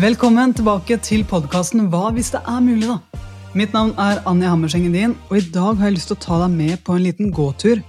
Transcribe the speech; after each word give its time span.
Velkommen 0.00 0.54
tilbake 0.56 0.96
til 1.04 1.20
podkasten 1.28 1.90
Hva 1.92 2.06
hvis 2.16 2.30
det 2.32 2.38
er 2.48 2.62
mulig, 2.64 2.86
da? 2.88 3.18
Mitt 3.52 3.74
navn 3.76 3.90
er 4.00 4.22
Anja 4.30 4.48
Hammerseng 4.48 4.86
Edin, 4.88 5.12
og 5.28 5.34
i 5.36 5.42
dag 5.52 5.76
har 5.76 5.90
jeg 5.90 5.98
lyst 5.98 6.08
til 6.08 6.16
å 6.16 6.22
ta 6.22 6.38
deg 6.40 6.54
med 6.54 6.80
på 6.86 6.94
en 6.96 7.02
liten 7.04 7.28
gåtur. 7.28 7.82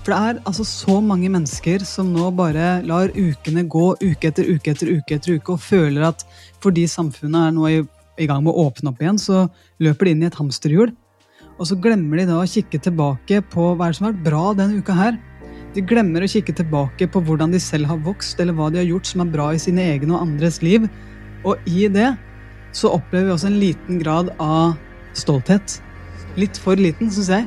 For 0.00 0.10
det 0.10 0.16
er 0.18 0.40
altså 0.50 0.66
så 0.66 0.96
mange 0.98 1.30
mennesker 1.30 1.84
som 1.86 2.10
nå 2.10 2.32
bare 2.34 2.80
lar 2.82 3.14
ukene 3.14 3.62
gå 3.70 3.84
uke 4.02 4.32
etter 4.32 4.50
uke 4.50 4.74
etter 4.74 4.90
uke 4.96 5.14
etter 5.14 5.36
uke, 5.36 5.54
og 5.54 5.62
føler 5.62 6.08
at 6.08 6.26
fordi 6.64 6.88
samfunnet 6.90 7.38
er 7.44 7.54
nå 7.54 7.70
i, 7.70 7.78
i 8.18 8.26
gang 8.26 8.42
med 8.42 8.50
å 8.50 8.66
åpne 8.66 8.90
opp 8.90 9.06
igjen, 9.06 9.22
så 9.22 9.46
løper 9.78 10.10
de 10.10 10.16
inn 10.16 10.26
i 10.26 10.30
et 10.32 10.40
hamsterhjul. 10.42 10.90
Og 11.54 11.70
så 11.70 11.78
glemmer 11.78 12.18
de 12.18 12.26
da 12.32 12.42
å 12.42 12.50
kikke 12.50 12.82
tilbake 12.82 13.44
på 13.54 13.70
hva 13.78 13.94
som 13.94 14.08
har 14.08 14.16
vært 14.16 14.26
bra 14.26 14.44
denne 14.58 14.82
uka 14.82 14.98
her. 14.98 15.22
De 15.78 15.86
glemmer 15.86 16.26
å 16.26 16.34
kikke 16.34 16.58
tilbake 16.58 17.06
på 17.14 17.22
hvordan 17.22 17.54
de 17.54 17.62
selv 17.62 17.94
har 17.94 18.02
vokst, 18.02 18.42
eller 18.42 18.58
hva 18.58 18.74
de 18.74 18.82
har 18.82 18.90
gjort 18.90 19.06
som 19.06 19.22
er 19.22 19.34
bra 19.38 19.52
i 19.54 19.62
sine 19.62 19.92
egne 19.94 20.18
og 20.18 20.26
andres 20.26 20.58
liv. 20.66 20.90
Og 21.44 21.68
i 21.68 21.86
det 21.92 22.14
så 22.74 22.90
opplever 22.96 23.28
vi 23.28 23.34
også 23.34 23.50
en 23.50 23.60
liten 23.60 24.00
grad 24.00 24.32
av 24.42 24.74
stolthet. 25.16 25.78
Litt 26.40 26.58
for 26.58 26.80
liten, 26.80 27.12
syns 27.12 27.30
jeg. 27.30 27.46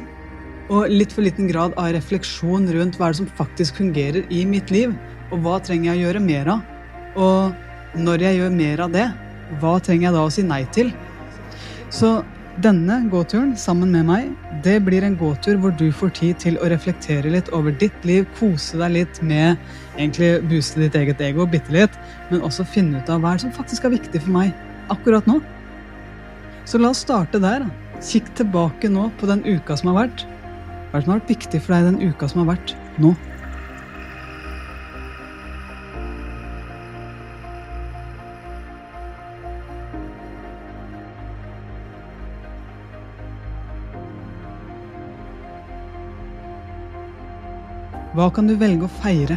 Og 0.71 0.91
litt 0.91 1.13
for 1.15 1.23
liten 1.25 1.47
grad 1.49 1.75
av 1.79 1.91
refleksjon 1.95 2.67
rundt 2.75 2.97
hva 2.99 3.09
er 3.09 3.15
det 3.15 3.21
som 3.21 3.29
faktisk 3.39 3.79
fungerer 3.79 4.27
i 4.33 4.43
mitt 4.47 4.71
liv, 4.71 4.95
og 5.31 5.43
hva 5.43 5.57
trenger 5.63 5.93
jeg 5.93 5.99
å 5.99 6.05
gjøre 6.05 6.23
mer 6.23 6.51
av? 6.55 6.73
Og 7.17 7.99
når 8.03 8.25
jeg 8.27 8.39
gjør 8.39 8.55
mer 8.55 8.83
av 8.85 8.95
det, 8.95 9.05
hva 9.61 9.77
trenger 9.83 10.09
jeg 10.09 10.15
da 10.17 10.23
å 10.27 10.33
si 10.33 10.43
nei 10.45 10.63
til? 10.75 10.91
Så 11.93 12.17
denne 12.63 12.95
gåturen 13.11 13.51
sammen 13.59 13.91
med 13.93 14.07
meg, 14.07 14.29
det 14.65 14.79
blir 14.85 15.05
en 15.05 15.17
gåtur 15.17 15.59
hvor 15.61 15.73
du 15.77 15.91
får 15.93 16.13
tid 16.17 16.39
til 16.41 16.57
å 16.57 16.69
reflektere 16.71 17.29
litt 17.29 17.51
over 17.53 17.75
ditt 17.83 18.07
liv, 18.07 18.25
kose 18.39 18.79
deg 18.81 18.95
litt 18.95 19.19
med 19.21 19.59
egentlig 19.97 20.31
booste 20.49 20.81
ditt 20.81 20.97
eget 20.97 21.21
ego 21.21 21.45
bitte 21.49 21.73
litt, 21.75 21.93
men 22.31 22.41
også 22.45 22.65
finne 22.65 23.01
ut 23.01 23.11
av 23.13 23.21
hva 23.21 23.35
som 23.41 23.53
faktisk 23.53 23.85
er 23.85 23.93
viktig 23.97 24.23
for 24.23 24.33
meg 24.39 24.55
akkurat 24.93 25.29
nå. 25.29 25.37
Så 26.67 26.81
la 26.81 26.91
oss 26.91 27.05
starte 27.05 27.39
der. 27.43 27.67
Kikk 28.03 28.27
tilbake 28.37 28.89
nå 28.91 29.07
på 29.17 29.29
den 29.29 29.45
uka 29.45 29.77
som 29.77 29.93
har 29.93 30.03
vært. 30.03 30.25
Hva 30.89 30.97
er 30.97 30.99
det 30.99 31.05
som 31.05 31.13
har 31.13 31.21
vært 31.21 31.33
viktig 31.35 31.61
for 31.63 31.75
deg 31.75 31.87
den 31.91 32.11
uka 32.11 32.29
som 32.29 32.43
har 32.43 32.55
vært 32.55 32.73
nå? 33.01 33.13
Hva 48.17 48.31
kan 48.33 48.47
du 48.49 48.55
velge 48.57 48.87
å 48.87 48.89
feire? 48.97 49.35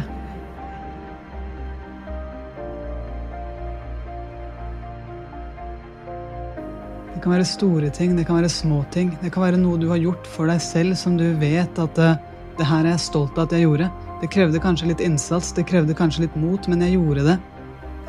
Det 7.11 7.19
kan 7.21 7.35
være 7.35 7.45
store 7.45 7.91
ting, 7.93 8.15
det 8.17 8.25
kan 8.25 8.39
være 8.39 8.49
små 8.49 8.79
ting. 8.89 9.11
Det 9.21 9.29
kan 9.35 9.45
være 9.45 9.61
noe 9.61 9.77
du 9.77 9.85
har 9.91 10.01
gjort 10.01 10.25
for 10.25 10.49
deg 10.49 10.57
selv 10.65 10.97
som 10.97 11.13
du 11.19 11.27
vet 11.37 11.77
at 11.77 12.01
uh, 12.01 12.17
det 12.57 12.65
her 12.71 12.87
er 12.87 12.95
jeg 12.95 13.05
stolt 13.05 13.37
av 13.37 13.45
at 13.45 13.53
jeg 13.53 13.67
gjorde. 13.67 13.91
Det 14.23 14.33
krevde 14.33 14.63
kanskje 14.65 14.89
litt 14.95 15.05
innsats, 15.05 15.53
det 15.53 15.67
krevde 15.69 15.93
kanskje 16.01 16.25
litt 16.25 16.41
mot, 16.41 16.65
men 16.65 16.81
jeg 16.81 16.97
gjorde 16.97 17.29
det. 17.29 17.39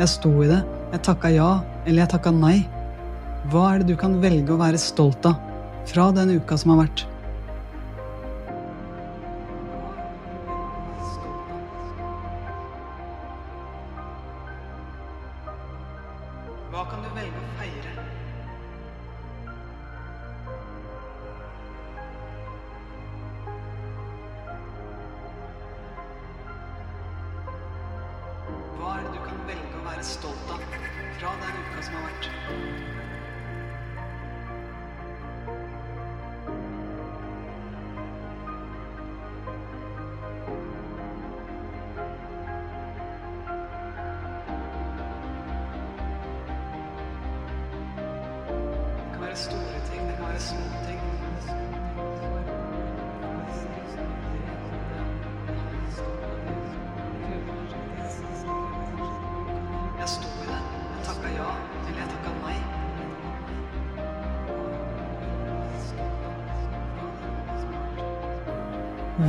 Jeg 0.00 0.14
sto 0.16 0.32
i 0.40 0.48
det. 0.54 0.64
Jeg 0.96 1.04
takka 1.04 1.36
ja, 1.36 1.52
eller 1.84 2.06
jeg 2.06 2.14
takka 2.16 2.32
nei. 2.32 2.56
Hva 3.52 3.74
er 3.74 3.82
det 3.84 3.92
du 3.92 4.00
kan 4.00 4.22
velge 4.24 4.56
å 4.56 4.62
være 4.64 4.80
stolt 4.80 5.28
av 5.28 5.36
fra 5.92 6.08
den 6.16 6.38
uka 6.40 6.56
som 6.56 6.72
har 6.72 6.86
vært? 6.86 7.10
Du 29.12 29.20
kan 29.20 29.42
velge 29.48 29.76
å 29.76 29.84
være 29.84 30.04
stolt 30.06 30.52
av 30.54 30.64
fra 31.18 31.36
den 31.44 31.60
uka 31.66 31.84
som 31.84 31.98
har 32.00 32.08
vært? 32.08 33.01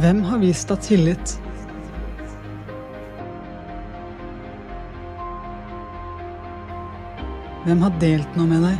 Hvem 0.01 0.23
har 0.25 0.39
vist 0.41 0.71
deg 0.71 0.79
tillit? 0.81 1.33
Hvem 7.63 7.83
har 7.85 7.93
delt 8.01 8.39
noe 8.39 8.49
med 8.49 8.65
deg? 8.65 8.79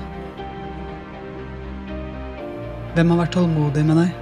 Hvem 2.96 3.14
har 3.14 3.20
vært 3.22 3.36
tålmodig 3.38 3.84
med 3.86 4.02
deg? 4.02 4.18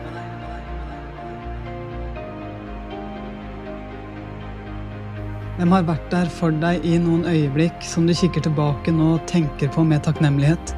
Hvem 5.62 5.78
har 5.78 5.88
vært 5.88 6.12
der 6.12 6.36
for 6.42 6.60
deg 6.66 6.84
i 6.84 6.98
noen 7.00 7.24
øyeblikk 7.30 7.88
som 7.88 8.04
du 8.10 8.14
kikker 8.18 8.44
tilbake 8.50 8.92
nå 8.92 9.14
og 9.16 9.26
tenker 9.32 9.72
på 9.72 9.88
med 9.88 10.04
takknemlighet, 10.04 10.76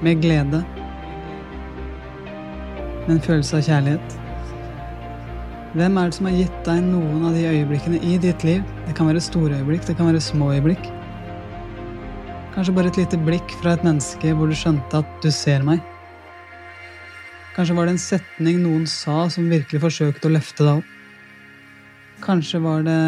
med 0.00 0.24
glede, 0.24 0.64
med 3.04 3.14
en 3.18 3.24
følelse 3.28 3.60
av 3.60 3.68
kjærlighet? 3.68 4.21
Hvem 5.72 5.94
er 5.96 6.10
det 6.10 6.16
som 6.18 6.26
har 6.28 6.34
gitt 6.36 6.56
deg 6.66 6.80
noen 6.84 7.22
av 7.24 7.32
de 7.32 7.46
øyeblikkene 7.48 7.96
i 8.04 8.18
ditt 8.20 8.42
liv? 8.44 8.60
Det 8.84 8.92
kan 8.96 9.08
være 9.08 9.22
store 9.24 9.56
øyeblikk, 9.56 9.86
det 9.88 9.94
kan 9.96 10.10
være 10.10 10.20
små 10.20 10.50
øyeblikk. 10.52 10.82
Kanskje 12.52 12.74
bare 12.76 12.90
et 12.92 12.98
lite 13.00 13.16
blikk 13.24 13.54
fra 13.62 13.72
et 13.72 13.86
menneske 13.86 14.34
hvor 14.36 14.50
du 14.50 14.56
skjønte 14.58 15.00
at 15.00 15.14
du 15.24 15.30
ser 15.32 15.64
meg. 15.64 15.80
Kanskje 17.56 17.76
var 17.78 17.88
det 17.88 17.94
en 17.94 18.02
setning 18.04 18.58
noen 18.60 18.84
sa 18.84 19.30
som 19.32 19.48
virkelig 19.48 19.80
forsøkte 19.80 20.28
å 20.28 20.34
løfte 20.34 20.66
deg 20.66 20.82
opp. 20.82 20.90
Kanskje 22.20 22.60
var 22.60 22.84
det 22.84 22.98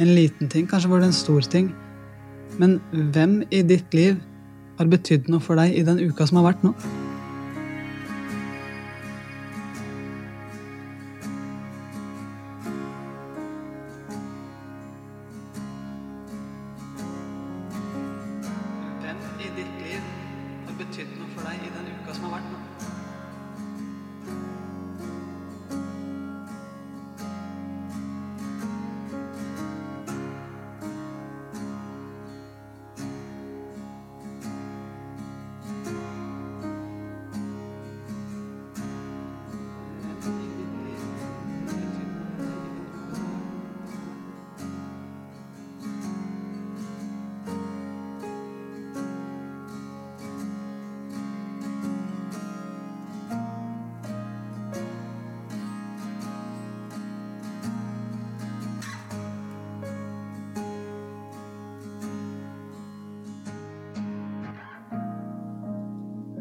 en 0.00 0.14
liten 0.16 0.48
ting, 0.48 0.64
kanskje 0.70 0.88
var 0.88 1.04
det 1.04 1.10
en 1.10 1.18
stor 1.20 1.44
ting. 1.52 1.68
Men 2.56 2.78
hvem 3.12 3.42
i 3.52 3.60
ditt 3.60 3.92
liv 3.92 4.16
har 4.80 4.88
betydd 4.88 5.28
noe 5.28 5.44
for 5.44 5.60
deg 5.60 5.76
i 5.76 5.84
den 5.84 6.00
uka 6.00 6.24
som 6.30 6.40
har 6.40 6.48
vært 6.48 6.64
nå? 6.64 6.72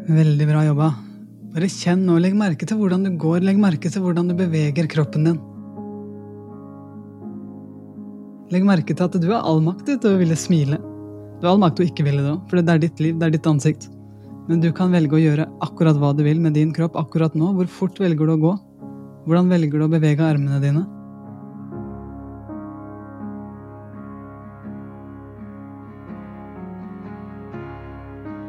Veldig 0.07 0.45
bra 0.48 0.62
jobba. 0.63 0.86
Bare 1.51 1.68
kjenn 1.68 2.06
og 2.07 2.21
legg 2.24 2.36
merke 2.39 2.63
til 2.68 2.77
hvordan 2.80 3.01
du 3.04 3.09
går, 3.19 3.42
legg 3.44 3.57
merke 3.59 3.89
til 3.92 4.06
hvordan 4.06 4.30
du 4.31 4.38
beveger 4.39 4.88
kroppen 4.88 5.27
din. 5.27 5.39
Legg 8.56 8.63
merke 8.63 8.95
til 8.95 9.04
at 9.04 9.18
du 9.19 9.27
har 9.33 9.44
all 9.44 9.59
makt 9.65 9.89
til 9.89 10.13
å 10.13 10.21
ville 10.21 10.38
smile. 10.39 10.80
Du 11.42 11.44
har 11.44 11.51
all 11.51 11.59
makt 11.59 11.81
til 11.81 11.88
å 11.88 11.92
ikke 11.92 12.07
ville 12.07 12.24
det 12.24 12.31
òg, 12.38 12.45
for 12.48 12.62
det 12.62 12.71
er 12.71 12.83
ditt 12.86 13.04
liv, 13.04 13.18
det 13.19 13.27
er 13.27 13.36
ditt 13.36 13.51
ansikt. 13.51 13.89
Men 14.48 14.63
du 14.63 14.69
kan 14.71 14.95
velge 14.95 15.18
å 15.18 15.19
gjøre 15.19 15.50
akkurat 15.68 16.00
hva 16.00 16.13
du 16.15 16.24
vil 16.24 16.39
med 16.39 16.56
din 16.56 16.71
kropp 16.71 16.95
akkurat 16.95 17.36
nå. 17.36 17.51
Hvor 17.57 17.68
fort 17.68 18.00
velger 18.00 18.31
du 18.31 18.38
å 18.38 18.44
gå? 18.45 18.53
Hvordan 19.27 19.51
velger 19.51 19.75
du 19.75 19.89
å 19.89 19.92
bevege 19.92 20.24
armene 20.24 20.63
dine? 20.63 20.88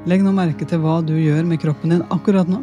Legg 0.09 0.23
nå 0.25 0.31
merke 0.33 0.65
til 0.65 0.81
hva 0.81 1.03
du 1.05 1.13
gjør 1.21 1.45
med 1.45 1.59
kroppen 1.61 1.93
din 1.93 2.05
akkurat 2.15 2.49
nå. 2.49 2.63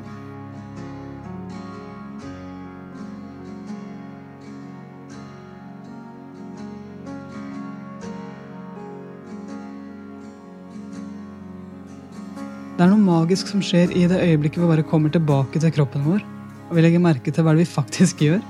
Det 12.75 12.83
er 12.83 12.89
noe 12.89 12.97
magisk 12.99 13.51
som 13.51 13.61
skjer 13.63 13.93
i 13.93 14.07
det 14.09 14.17
øyeblikket 14.23 14.63
vi 14.63 14.71
bare 14.71 14.87
kommer 14.89 15.13
tilbake 15.13 15.61
til 15.61 15.73
kroppen 15.75 16.01
vår, 16.07 16.23
og 16.65 16.73
vi 16.75 16.81
legger 16.81 17.03
merke 17.03 17.29
til 17.31 17.45
hva 17.45 17.53
det 17.53 17.61
vi 17.61 17.75
faktisk 17.75 18.25
gjør. 18.25 18.41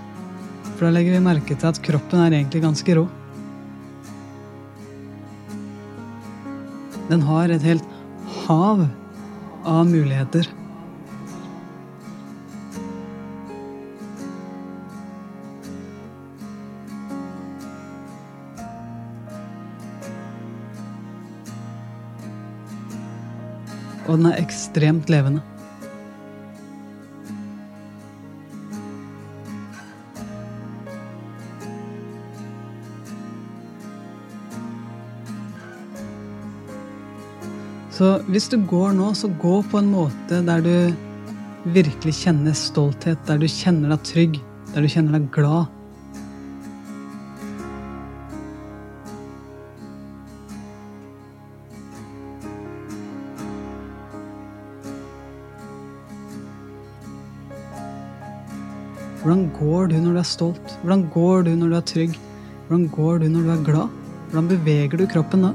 For 0.78 0.88
da 0.88 0.94
legger 0.96 1.18
vi 1.18 1.26
merke 1.28 1.52
til 1.52 1.68
at 1.68 1.82
kroppen 1.84 2.24
er 2.24 2.38
egentlig 2.40 2.64
ganske 2.64 2.96
rå. 2.96 3.04
Den 7.12 7.28
har 7.28 7.52
et 7.54 7.68
helt 7.68 7.92
hav 8.46 8.86
av 9.66 9.90
muligheter. 9.90 10.48
og 24.06 24.22
den 24.22 24.30
er 24.30 24.38
ekstremt 24.40 25.10
levende. 25.12 25.42
Hvis 38.26 38.48
du 38.50 38.58
går 38.66 38.96
nå, 38.98 39.12
så 39.14 39.30
gå 39.42 39.60
på 39.70 39.78
en 39.78 39.92
måte 39.94 40.42
der 40.48 40.64
du 40.66 40.76
virkelig 41.76 42.14
kjenner 42.24 42.56
stolthet, 42.58 43.22
der 43.28 43.38
du 43.42 43.46
kjenner 43.50 43.94
deg 43.94 44.06
trygg, 44.08 44.40
der 44.74 44.86
du 44.86 44.90
kjenner 44.90 45.20
deg 45.20 45.28
glad. 45.36 45.72
Hvordan 59.22 59.48
går 59.58 59.88
du 59.90 59.96
når 60.02 60.18
du 60.18 60.22
er 60.22 60.30
stolt? 60.30 60.76
Hvordan 60.82 61.06
går 61.14 61.46
du 61.46 61.54
når 61.58 61.70
du 61.70 61.78
er 61.78 61.86
trygg? 61.94 62.18
Hvordan 62.66 62.90
går 62.94 63.22
du 63.22 63.30
når 63.30 63.46
du 63.46 63.54
er 63.54 63.64
glad? 63.70 64.02
Hvordan 64.30 64.50
beveger 64.50 65.02
du 65.02 65.08
kroppen 65.10 65.48
da? 65.48 65.54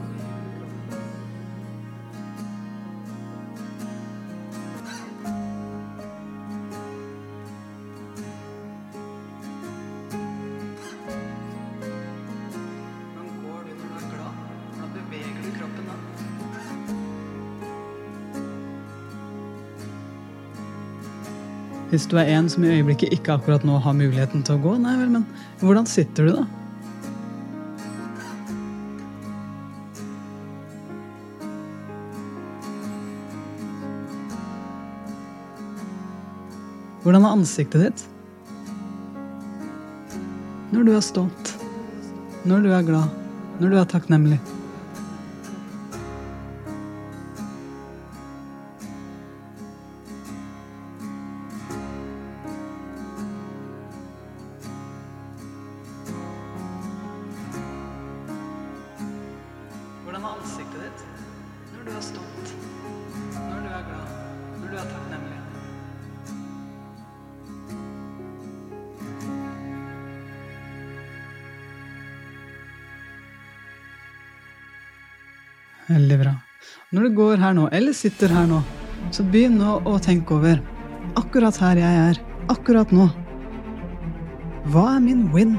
Hvis 21.90 22.04
du 22.06 22.14
er 22.20 22.28
en 22.30 22.46
som 22.46 22.62
i 22.62 22.70
øyeblikket 22.70 23.10
ikke 23.16 23.34
akkurat 23.34 23.64
nå 23.66 23.80
har 23.82 23.94
muligheten 23.98 24.44
til 24.46 24.54
å 24.54 24.62
gå, 24.62 24.76
nei 24.78 24.92
vel, 24.94 25.08
men 25.10 25.24
hvordan 25.58 25.88
sitter 25.90 26.28
du 26.28 26.36
da? 26.36 26.44
Hvordan 37.02 37.26
er 37.26 37.34
ansiktet 37.34 37.82
ditt? 37.88 38.06
Når 40.70 40.86
du 40.86 40.94
er 40.94 41.02
stolt, 41.02 41.54
når 42.46 42.62
du 42.62 42.70
er 42.70 42.86
glad, 42.86 43.20
når 43.58 43.74
du 43.74 43.80
er 43.82 43.92
takknemlig. 43.96 44.38
Veldig 75.90 76.20
bra. 76.20 76.36
Når 76.94 77.06
du 77.06 77.16
går 77.16 77.40
her 77.42 77.54
nå, 77.56 77.66
eller 77.74 77.94
sitter 77.96 78.30
her 78.30 78.46
nå, 78.46 78.60
så 79.10 79.24
begynn 79.26 79.56
nå 79.58 79.80
å 79.88 79.96
tenke 80.02 80.36
over 80.36 80.60
akkurat 81.18 81.56
her 81.58 81.80
jeg 81.80 82.02
er, 82.04 82.20
akkurat 82.52 82.92
nå. 82.94 83.08
Hva 84.70 84.84
er 84.94 85.02
min 85.02 85.24
win? 85.34 85.56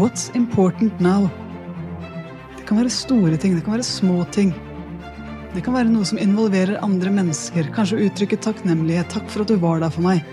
What's 0.00 0.32
important 0.34 0.98
now? 1.04 1.28
Det 2.56 2.66
kan 2.66 2.80
være 2.80 2.90
store 2.90 3.38
ting, 3.38 3.54
det 3.54 3.62
kan 3.62 3.76
være 3.76 3.86
små 3.86 4.24
ting. 4.34 4.50
Det 5.52 5.62
kan 5.62 5.76
være 5.76 5.92
noe 5.92 6.08
som 6.08 6.18
involverer 6.18 6.80
andre 6.82 7.12
mennesker. 7.12 7.68
Kanskje 7.76 8.06
uttrykke 8.08 8.38
takknemlighet. 8.40 9.12
Takk 9.12 9.28
for 9.30 9.44
at 9.44 9.52
du 9.52 9.60
var 9.60 9.82
der 9.84 9.92
for 9.92 10.02
meg. 10.06 10.24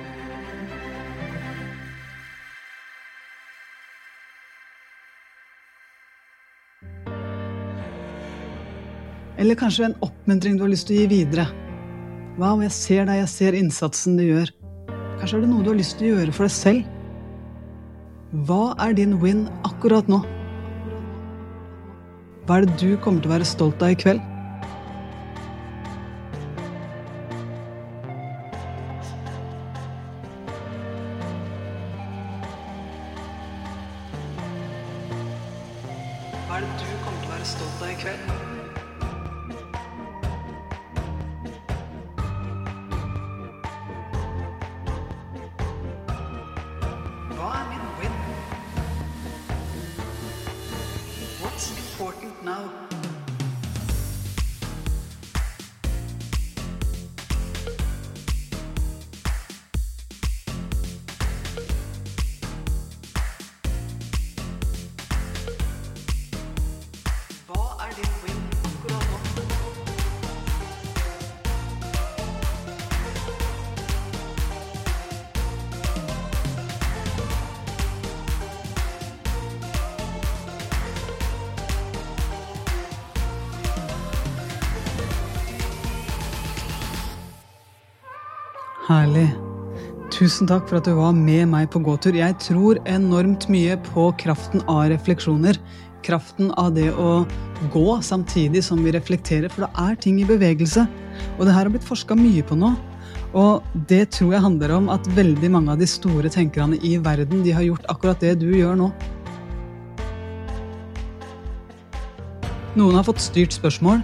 Eller 9.39 9.55
kanskje 9.55 9.85
en 9.87 9.99
oppmuntring 10.03 10.57
du 10.59 10.65
har 10.65 10.71
lyst 10.71 10.89
til 10.89 10.97
å 10.97 11.03
gi 11.03 11.11
videre. 11.13 11.45
Wow, 12.39 12.59
jeg 12.63 12.73
ser 12.75 13.05
deg, 13.07 13.21
jeg 13.21 13.31
ser 13.31 13.55
innsatsen 13.55 14.17
du 14.19 14.25
gjør. 14.25 14.51
Kanskje 15.19 15.37
er 15.37 15.45
det 15.45 15.51
noe 15.51 15.63
du 15.63 15.71
har 15.71 15.79
lyst 15.79 15.95
til 15.99 16.09
å 16.09 16.17
gjøre 16.17 16.35
for 16.35 16.47
deg 16.47 16.55
selv. 16.55 16.89
Hva 18.45 18.75
er 18.83 18.97
din 18.99 19.15
win 19.23 19.45
akkurat 19.67 20.11
nå? 20.11 20.19
Hva 22.45 22.59
er 22.59 22.67
det 22.67 22.75
du 22.81 22.97
kommer 22.99 23.23
til 23.23 23.31
å 23.31 23.35
være 23.37 23.47
stolt 23.47 23.83
av 23.85 23.95
i 23.95 23.97
kveld? 23.99 24.28
Now? 52.43 52.88
Herlig. 88.89 89.27
Tusen 90.09 90.47
takk 90.49 90.63
for 90.65 90.79
at 90.79 90.87
du 90.89 90.95
var 90.97 91.11
med 91.13 91.43
meg 91.51 91.67
på 91.69 91.77
gåtur. 91.85 92.15
Jeg 92.17 92.33
tror 92.41 92.79
enormt 92.89 93.45
mye 93.53 93.75
på 93.91 94.07
kraften 94.17 94.63
av 94.65 94.87
refleksjoner. 94.89 95.59
Kraften 96.01 96.49
av 96.57 96.71
det 96.73 96.87
å 96.97 97.21
gå 97.69 97.85
samtidig 98.01 98.63
som 98.65 98.81
vi 98.81 98.95
reflekterer, 98.95 99.53
for 99.53 99.67
det 99.67 99.85
er 99.85 100.01
ting 100.01 100.17
i 100.17 100.25
bevegelse. 100.25 100.87
Og 101.37 101.45
det 101.45 101.53
her 101.53 101.67
har 101.67 101.73
blitt 101.75 101.85
forska 101.85 102.17
mye 102.17 102.41
på 102.41 102.57
nå. 102.57 102.73
Og 103.37 103.61
det 103.93 104.07
tror 104.17 104.33
jeg 104.33 104.47
handler 104.47 104.73
om 104.79 104.89
at 104.89 105.13
veldig 105.13 105.53
mange 105.53 105.75
av 105.75 105.77
de 105.77 105.85
store 105.85 106.33
tenkerne 106.33 106.81
i 106.81 106.97
verden 106.97 107.45
de 107.45 107.53
har 107.53 107.69
gjort 107.69 107.85
akkurat 107.93 108.25
det 108.25 108.39
du 108.41 108.49
gjør 108.57 108.73
nå. 108.79 108.93
Noen 112.73 112.97
har 112.97 113.05
fått 113.05 113.21
styrt 113.21 113.53
spørsmål 113.53 114.01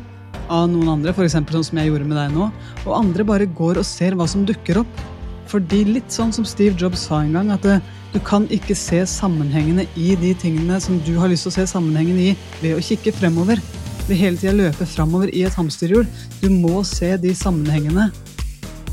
av 0.50 0.70
noen 0.72 0.92
andre, 0.98 1.14
f.eks. 1.14 1.38
sånn 1.38 1.68
som 1.70 1.80
jeg 1.80 1.90
gjorde 1.90 2.08
med 2.10 2.18
deg 2.20 2.34
nå. 2.36 2.50
Og 2.86 2.96
andre 2.98 3.26
bare 3.28 3.48
går 3.48 3.82
og 3.82 3.88
ser 3.88 4.18
hva 4.18 4.28
som 4.30 4.46
dukker 4.48 4.82
opp. 4.84 5.04
Fordi 5.52 5.84
litt 5.88 6.12
sånn 6.14 6.34
som 6.36 6.46
Steve 6.48 6.78
Jobs 6.80 7.06
sa 7.08 7.22
en 7.22 7.36
gang, 7.38 7.52
at 7.54 7.66
du 8.14 8.20
kan 8.26 8.48
ikke 8.54 8.78
se 8.78 9.02
sammenhengene 9.10 9.86
i 10.00 10.14
de 10.20 10.34
tingene 10.40 10.80
som 10.82 11.02
du 11.06 11.16
har 11.20 11.30
lyst 11.32 11.46
til 11.46 11.54
å 11.54 11.58
se 11.58 11.68
sammenhengen 11.74 12.22
i, 12.22 12.30
ved 12.62 12.78
å 12.78 12.84
kikke 12.84 13.14
fremover. 13.16 13.62
Ved 14.06 14.22
hele 14.22 14.40
tida 14.40 14.54
løpe 14.56 14.88
fremover 14.90 15.32
i 15.34 15.44
et 15.48 15.58
hamsterhjul. 15.58 16.08
Du 16.42 16.50
må 16.54 16.84
se 16.88 17.16
de 17.22 17.34
sammenhengene 17.36 18.10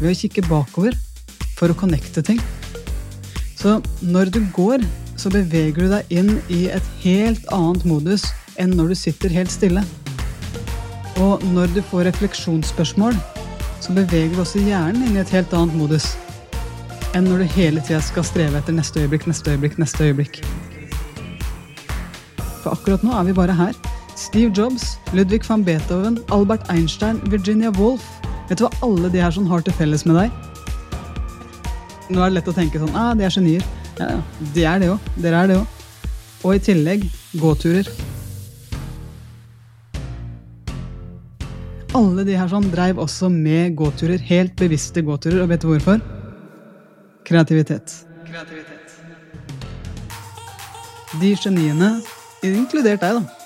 ved 0.00 0.10
å 0.10 0.18
kikke 0.18 0.44
bakover 0.48 0.96
for 1.58 1.70
å 1.70 1.78
connecte 1.78 2.24
ting. 2.26 2.40
Så 3.62 3.78
når 4.02 4.32
du 4.34 4.40
går, 4.56 4.82
så 5.14 5.30
beveger 5.30 5.84
du 5.84 5.92
deg 5.92 6.14
inn 6.18 6.32
i 6.50 6.64
et 6.74 6.86
helt 7.04 7.44
annet 7.54 7.84
modus 7.86 8.26
enn 8.58 8.74
når 8.74 8.92
du 8.92 8.98
sitter 8.98 9.34
helt 9.36 9.52
stille. 9.54 9.84
Og 11.20 11.42
når 11.52 11.74
du 11.74 11.82
får 11.84 12.08
refleksjonsspørsmål, 12.08 13.16
så 13.82 13.92
beveger 13.92 14.34
du 14.34 14.40
også 14.40 14.62
hjernen 14.62 15.04
inn 15.06 15.16
i 15.16 15.22
et 15.22 15.34
helt 15.34 15.52
annet 15.52 15.76
modus 15.76 16.12
enn 17.12 17.26
når 17.28 17.42
du 17.42 17.54
hele 17.56 17.82
tida 17.84 18.00
skal 18.00 18.24
streve 18.24 18.56
etter 18.56 18.72
neste 18.72 19.02
øyeblikk, 19.02 19.26
neste 19.28 19.52
øyeblikk, 19.52 19.74
neste 19.80 20.06
øyeblikk. 20.08 20.38
For 22.62 22.72
akkurat 22.72 23.04
nå 23.04 23.12
er 23.18 23.26
vi 23.28 23.34
bare 23.36 23.56
her. 23.58 23.74
Steve 24.16 24.52
Jobs, 24.56 24.98
Ludvig 25.12 25.42
van 25.48 25.64
Beethoven, 25.64 26.18
Albert 26.32 26.70
Einstein, 26.72 27.20
Virginia 27.28 27.72
Woolf. 27.76 28.06
Vet 28.48 28.60
du 28.60 28.64
hva 28.64 28.72
alle 28.86 29.10
de 29.12 29.20
her 29.20 29.34
sånn 29.34 29.50
har 29.50 29.64
til 29.66 29.76
felles 29.76 30.06
med 30.08 30.20
deg? 30.22 30.32
Nå 32.12 32.20
er 32.20 32.30
det 32.30 32.38
lett 32.38 32.50
å 32.50 32.56
tenke 32.56 32.80
sånn 32.80 32.96
ah, 32.96 33.12
de 33.18 33.26
er 33.26 33.34
genier. 33.34 33.66
Ja, 33.98 34.08
ja. 34.14 34.48
De 34.54 34.66
er 34.68 34.80
det 34.82 34.90
òg. 34.94 35.12
Dere 35.20 35.42
er 35.42 35.52
det 35.52 35.60
òg. 35.60 35.78
Og 36.42 36.56
i 36.56 36.64
tillegg 36.70 37.06
gåturer. 37.40 37.88
Alle 41.92 42.24
de 42.24 42.36
her 42.38 42.48
sånn 42.48 42.70
dreiv 42.72 43.00
også 43.02 43.28
med 43.28 43.74
gåturer. 43.76 44.22
Helt 44.30 44.56
bevisste 44.56 45.02
gåturer. 45.04 45.42
Og 45.44 45.50
vet 45.52 45.60
du 45.60 45.68
hvorfor? 45.68 46.00
Kreativitet. 47.28 47.98
Kreativitet. 48.24 48.78
De 51.20 51.34
geniene, 51.36 51.90
inkludert 52.40 53.02
deg, 53.02 53.18
da, 53.18 53.42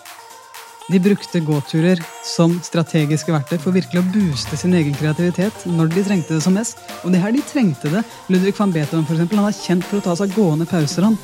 de 0.87 1.01
brukte 1.03 1.41
gåturer 1.43 1.99
som 2.23 2.53
strategiske 2.63 3.33
verktøy 3.35 3.59
for 3.59 3.75
virkelig 3.75 4.05
å 4.05 4.07
booste 4.15 4.55
sin 4.61 4.77
egen 4.79 4.95
kreativitet 4.95 5.65
når 5.67 5.91
de 5.97 6.05
trengte 6.07 6.37
det 6.37 6.45
som 6.45 6.55
mest. 6.55 6.79
Og 7.03 7.11
det 7.11 7.25
her 7.25 7.35
de 7.35 7.43
trengte 7.51 7.91
det. 7.91 8.05
Ludvig 8.31 8.55
van 8.61 8.71
Beethoven 8.71 9.09
for 9.09 9.17
eksempel, 9.19 9.43
han 9.43 9.51
er 9.51 9.59
kjent 9.59 9.89
for 9.89 9.99
å 9.99 10.07
ta 10.07 10.15
seg 10.21 10.37
gående 10.39 10.69
pauser. 10.71 11.09
han. 11.09 11.19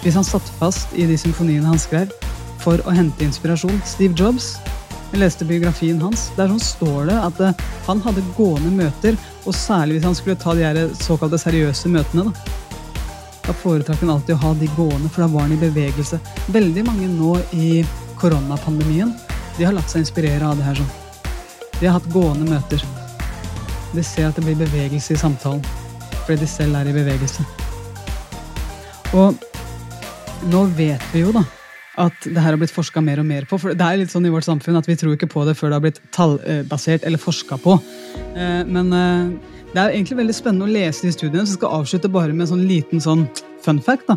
Hvis 0.00 0.16
han 0.16 0.24
satt 0.24 0.48
fast 0.56 0.96
i 0.96 1.04
de 1.04 1.20
symfoniene 1.20 1.68
han 1.68 1.80
skrev, 1.82 2.14
for 2.64 2.80
å 2.88 2.94
hente 2.96 3.28
inspirasjon. 3.28 3.76
Steve 3.84 4.16
Jobs 4.16 4.54
jeg 5.12 5.22
leste 5.22 5.46
biografien 5.48 6.00
hans. 6.02 6.28
Der 6.36 6.50
sånn 6.50 6.62
står 6.62 7.08
det 7.08 7.16
at 7.16 7.40
eh, 7.44 7.66
han 7.86 8.02
hadde 8.04 8.24
gående 8.36 8.72
møter, 8.74 9.16
og 9.46 9.56
særlig 9.56 9.98
hvis 9.98 10.08
han 10.08 10.16
skulle 10.18 10.38
ta 10.40 10.54
de 10.56 10.66
her 10.66 10.80
såkalte 11.00 11.40
seriøse 11.40 11.90
møtene. 11.92 12.28
Da, 12.28 12.58
da 13.48 13.56
foretrakk 13.62 14.04
han 14.04 14.14
alltid 14.16 14.36
å 14.36 14.42
ha 14.44 14.52
de 14.60 14.68
gående, 14.76 15.08
for 15.08 15.24
da 15.24 15.30
var 15.32 15.46
han 15.46 15.56
i 15.56 15.60
bevegelse. 15.62 16.20
Veldig 16.52 16.84
mange 16.86 17.08
nå 17.12 17.38
i 17.56 17.82
koronapandemien 18.20 19.14
de 19.58 19.66
har 19.66 19.74
latt 19.74 19.90
seg 19.90 20.04
inspirere 20.04 20.46
av 20.46 20.60
det 20.60 20.68
her. 20.68 20.78
sånn. 20.78 20.94
De 21.78 21.86
har 21.86 21.96
hatt 21.96 22.12
gående 22.12 22.46
møter. 22.50 22.84
De 23.94 24.04
ser 24.04 24.28
at 24.28 24.36
det 24.36 24.44
blir 24.44 24.58
bevegelse 24.60 25.14
i 25.14 25.20
samtalen, 25.20 25.64
fordi 26.26 26.42
de 26.42 26.50
selv 26.50 26.76
er 26.76 26.90
i 26.90 26.94
bevegelse. 26.94 27.46
Og 29.16 29.38
nå 30.52 30.64
vet 30.76 31.02
vi 31.14 31.24
jo, 31.24 31.32
da, 31.32 31.42
at 31.98 32.24
det 32.24 32.38
her 32.38 32.54
har 32.54 32.60
blitt 32.60 32.74
forska 32.74 33.02
mer 33.04 33.20
og 33.22 33.26
mer 33.28 33.46
på. 33.48 33.58
For 33.60 33.76
det 33.76 33.84
er 33.84 34.00
litt 34.00 34.12
sånn 34.12 34.26
i 34.28 34.32
vårt 34.32 34.46
samfunn 34.46 34.78
at 34.78 34.88
vi 34.88 34.96
tror 34.98 35.16
ikke 35.16 35.30
på 35.30 35.44
det 35.48 35.56
før 35.58 35.72
det 35.72 35.78
har 35.78 35.84
blitt 35.84 36.02
tallbasert 36.14 37.06
eller 37.08 37.20
forska 37.20 37.58
på. 37.62 37.78
Eh, 38.34 38.62
men 38.68 38.92
eh, 38.94 39.54
det 39.74 39.82
er 39.82 39.94
egentlig 39.94 40.22
veldig 40.22 40.36
spennende 40.36 40.68
å 40.68 40.72
lese 40.72 41.06
de 41.06 41.14
studiene, 41.14 41.44
så 41.44 41.56
jeg 41.56 41.60
skal 41.60 41.80
avslutte 41.82 42.12
bare 42.12 42.32
med 42.32 42.46
en 42.46 42.52
sånn 42.54 42.66
liten 42.70 43.02
sånn 43.04 43.26
fun 43.64 43.82
fact. 43.84 44.08
da. 44.08 44.16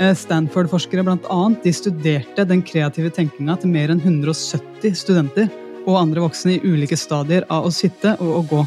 Eh, 0.00 0.14
Stanford-forskere 0.16 1.04
blant 1.06 1.26
annet, 1.32 1.62
de 1.64 1.72
studerte 1.76 2.46
den 2.48 2.62
kreative 2.66 3.12
tenkinga 3.14 3.58
til 3.60 3.72
mer 3.72 3.92
enn 3.92 4.02
170 4.02 4.96
studenter 4.96 5.50
og 5.86 5.96
andre 6.00 6.22
voksne 6.24 6.56
i 6.56 6.62
ulike 6.64 6.96
stadier 6.98 7.46
av 7.52 7.66
å 7.68 7.74
sitte 7.74 8.16
og 8.20 8.38
å 8.38 8.46
gå. 8.50 8.62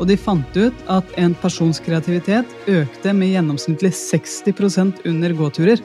Og 0.00 0.08
de 0.08 0.16
fant 0.16 0.56
ut 0.56 0.84
at 0.88 1.10
en 1.20 1.34
persons 1.42 1.78
kreativitet 1.84 2.48
økte 2.70 3.12
med 3.12 3.34
gjennomsnittlig 3.34 3.92
60% 3.92 5.02
under 5.10 5.34
gåturer. 5.36 5.82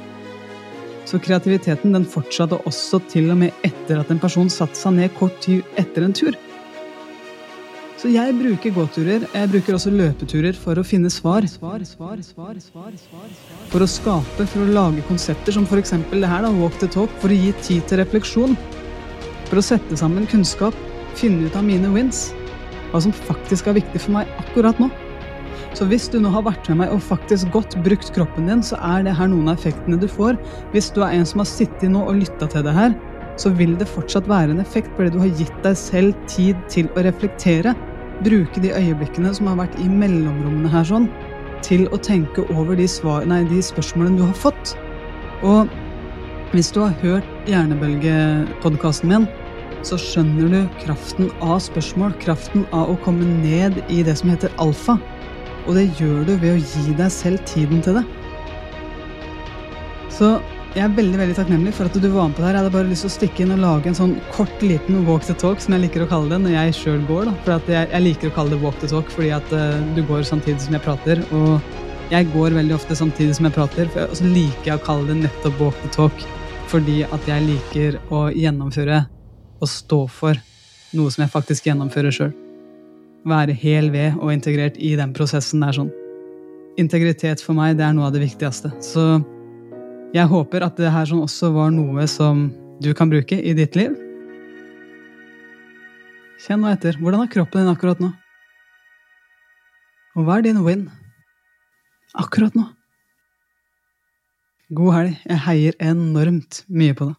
Så 1.05 1.19
kreativiteten 1.21 1.93
den 1.93 2.05
fortsatte 2.09 2.57
også 2.65 2.99
til 3.11 3.29
og 3.29 3.37
med 3.43 3.65
etter 3.65 4.01
at 4.01 4.09
en 4.11 4.21
person 4.21 4.49
satte 4.49 4.79
seg 4.79 4.97
ned 4.97 5.13
kort 5.19 5.37
tid 5.45 5.61
etter 5.77 6.07
en 6.07 6.15
tur. 6.17 6.37
Så 8.01 8.09
jeg 8.11 8.35
bruker 8.37 8.73
gåturer, 8.75 9.23
jeg 9.33 9.49
bruker 9.49 9.77
også 9.77 9.93
løpeturer 9.93 10.57
for 10.59 10.77
å 10.77 10.83
finne 10.85 11.09
svar. 11.09 11.45
svar, 11.47 11.81
svar, 11.87 12.19
svar, 12.21 12.57
svar 12.59 13.29
for 13.71 13.81
å 13.81 13.87
skape, 13.89 14.45
for 14.51 14.65
å 14.65 14.73
lage 14.75 15.05
konsepter 15.07 15.55
som 15.55 15.65
f.eks. 15.65 15.95
det 16.11 16.29
her, 16.29 16.43
da, 16.43 16.51
walk 16.59 16.75
the 16.81 16.89
talk, 16.91 17.09
for 17.21 17.33
å 17.33 17.39
gi 17.39 17.53
tid 17.61 17.87
til 17.87 18.01
refleksjon. 18.03 18.57
For 19.47 19.61
å 19.61 19.65
sette 19.65 19.97
sammen 19.97 20.27
kunnskap, 20.27 20.75
finne 21.15 21.47
ut 21.47 21.55
av 21.55 21.65
mine 21.65 21.89
wins. 21.95 22.27
Hva 22.91 23.01
som 23.01 23.15
faktisk 23.25 23.71
er 23.71 23.79
viktig 23.79 24.03
for 24.03 24.17
meg 24.17 24.37
akkurat 24.43 24.77
nå. 24.81 24.91
Så 25.75 25.83
hvis 25.91 26.05
du 26.07 26.21
nå 26.23 26.29
har 26.31 26.45
vært 26.45 26.69
med 26.71 26.79
meg 26.79 26.93
og 26.95 27.01
faktisk 27.03 27.49
godt 27.51 27.73
brukt 27.83 28.13
kroppen 28.15 28.47
din, 28.47 28.61
så 28.63 28.77
er 28.79 29.03
det 29.03 29.15
her 29.17 29.27
noen 29.27 29.49
av 29.51 29.57
effektene 29.57 29.99
du 29.99 30.07
får. 30.07 30.37
Hvis 30.71 30.87
du 30.95 31.01
er 31.03 31.17
en 31.17 31.27
som 31.27 31.41
har 31.43 31.49
sittet 31.49 31.91
nå 31.91 32.05
og 32.07 32.21
lytta 32.21 32.47
til 32.51 32.63
det 32.63 32.75
her, 32.77 32.95
så 33.35 33.51
vil 33.51 33.73
det 33.75 33.89
fortsatt 33.91 34.29
være 34.31 34.53
en 34.53 34.63
effekt 34.63 34.93
fordi 34.95 35.11
du 35.11 35.19
har 35.19 35.33
gitt 35.35 35.57
deg 35.65 35.75
selv 35.75 36.15
tid 36.31 36.61
til 36.71 36.87
å 36.95 37.03
reflektere. 37.03 37.75
Bruke 38.23 38.63
de 38.63 38.71
øyeblikkene 38.71 39.33
som 39.35 39.49
har 39.51 39.59
vært 39.65 39.75
i 39.83 39.89
mellomrommene 39.91 40.71
her 40.71 40.87
sånn, 40.87 41.09
til 41.65 41.89
å 41.91 41.99
tenke 41.99 42.45
over 42.53 42.77
de, 42.79 42.87
svar, 42.87 43.25
nei, 43.27 43.41
de 43.49 43.59
spørsmålene 43.59 44.21
du 44.21 44.23
har 44.29 44.37
fått. 44.45 44.77
Og 45.43 45.67
hvis 46.53 46.71
du 46.71 46.85
har 46.85 46.95
hørt 47.01 47.49
Hjernebølgepodkasten 47.51 49.11
min, 49.11 49.27
så 49.85 49.99
skjønner 49.99 50.47
du 50.49 50.77
kraften 50.85 51.27
av 51.43 51.59
spørsmål, 51.67 52.15
kraften 52.23 52.63
av 52.71 52.93
å 52.93 52.97
komme 53.03 53.27
ned 53.43 53.81
i 53.91 53.99
det 54.07 54.15
som 54.21 54.31
heter 54.31 54.53
alfa. 54.63 54.95
Og 55.65 55.77
det 55.77 55.87
gjør 55.97 56.25
du 56.27 56.35
ved 56.37 56.51
å 56.53 56.59
gi 56.61 56.93
deg 56.97 57.11
selv 57.13 57.41
tiden 57.49 57.81
til 57.85 57.99
det. 57.99 58.05
Så 60.13 60.35
jeg 60.75 60.83
er 60.83 60.95
veldig 60.95 61.19
veldig 61.21 61.35
takknemlig 61.37 61.71
for 61.75 61.87
at 61.87 61.95
du 61.95 62.07
var 62.11 62.27
med 62.27 62.35
på 62.35 62.43
det 62.43 62.49
her. 62.49 62.57
Jeg 62.57 62.61
hadde 62.65 62.73
bare 62.75 62.89
lyst 62.89 63.05
til 63.05 63.09
å 63.11 63.13
stikke 63.13 63.43
inn 63.45 63.53
og 63.55 63.61
lage 63.63 63.87
en 63.87 63.97
sånn 63.97 64.15
kort, 64.35 64.55
liten 64.59 65.05
walk 65.07 65.23
the 65.23 65.35
talk, 65.39 65.61
som 65.63 65.75
jeg 65.75 65.85
liker 65.85 66.03
å 66.03 66.09
kalle 66.11 66.33
det 66.33 66.41
når 66.43 66.55
jeg 66.57 66.75
sjøl 66.81 67.05
går. 67.07 67.29
da. 67.29 67.35
For 67.45 67.71
jeg, 67.71 67.89
jeg, 67.93 68.03
liker 68.09 68.31
å 68.31 68.35
kalle 68.35 68.55
det 68.55 68.61
walk 68.63 68.77
the 68.83 68.91
talk 68.91 69.11
fordi 69.15 69.31
at 69.37 69.55
uh, 69.55 69.79
du 69.95 70.03
går 70.09 70.27
samtidig 70.27 70.59
som 70.65 70.75
jeg 70.75 70.83
prater. 70.83 71.23
Og 71.31 72.11
jeg 72.11 72.29
går 72.35 72.59
veldig 72.59 72.75
ofte 72.75 72.99
samtidig 72.99 73.39
som 73.39 73.47
jeg 73.47 73.55
prater, 73.55 73.89
og 74.03 74.17
så 74.19 74.27
liker 74.29 74.71
jeg 74.73 74.77
å 74.77 74.85
kalle 74.85 75.09
det 75.09 75.19
nettopp 75.23 75.61
walk 75.63 75.83
the 75.85 75.93
talk. 75.95 76.25
Fordi 76.69 77.01
at 77.07 77.29
jeg 77.29 77.47
liker 77.47 78.01
å 78.13 78.27
gjennomføre 78.35 79.05
og 79.55 79.71
stå 79.71 80.05
for 80.11 80.43
noe 80.95 81.13
som 81.13 81.23
jeg 81.23 81.33
faktisk 81.33 81.71
gjennomfører 81.71 82.13
sjøl 82.13 82.35
være 83.25 83.55
hel 83.57 83.89
ved 83.93 84.17
og 84.21 84.31
integrert 84.33 84.77
i 84.77 84.93
den 84.99 85.13
prosessen 85.15 85.63
der 85.65 85.75
sånn. 85.75 85.91
Integritet 86.81 87.41
for 87.43 87.57
meg, 87.57 87.77
det 87.79 87.85
er 87.87 87.95
noe 87.95 88.09
av 88.09 88.15
det 88.15 88.23
viktigste. 88.25 88.71
Så 88.83 89.05
jeg 90.15 90.29
håper 90.31 90.65
at 90.65 90.77
det 90.79 90.91
her 90.93 91.07
sånn 91.09 91.23
også 91.25 91.51
var 91.55 91.73
noe 91.73 92.05
som 92.11 92.49
du 92.83 92.91
kan 92.97 93.09
bruke 93.11 93.39
i 93.39 93.55
ditt 93.57 93.77
liv. 93.79 93.95
Kjenn 96.45 96.61
nå 96.61 96.69
etter. 96.69 96.99
Hvordan 96.99 97.23
er 97.23 97.31
kroppen 97.31 97.63
din 97.63 97.71
akkurat 97.71 98.01
nå? 98.03 98.11
Og 100.15 100.27
hva 100.27 100.37
er 100.39 100.45
din 100.45 100.61
win 100.63 100.85
akkurat 102.15 102.55
nå? 102.55 102.67
God 104.75 104.95
helg. 104.95 105.19
Jeg 105.27 105.43
heier 105.47 105.77
enormt 105.83 106.63
mye 106.67 106.95
på 106.97 107.09
det. 107.09 107.17